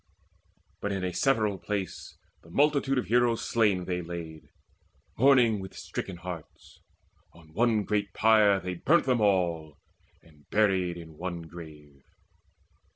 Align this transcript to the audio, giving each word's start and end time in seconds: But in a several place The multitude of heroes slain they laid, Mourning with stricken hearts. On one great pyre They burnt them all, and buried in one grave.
But 0.81 0.91
in 0.91 1.03
a 1.03 1.13
several 1.13 1.59
place 1.59 2.17
The 2.41 2.49
multitude 2.49 2.97
of 2.97 3.05
heroes 3.05 3.47
slain 3.47 3.85
they 3.85 4.01
laid, 4.01 4.49
Mourning 5.15 5.59
with 5.59 5.75
stricken 5.77 6.17
hearts. 6.17 6.81
On 7.33 7.53
one 7.53 7.83
great 7.83 8.11
pyre 8.11 8.59
They 8.59 8.73
burnt 8.73 9.05
them 9.05 9.21
all, 9.21 9.77
and 10.23 10.49
buried 10.49 10.97
in 10.97 11.19
one 11.19 11.43
grave. 11.43 12.03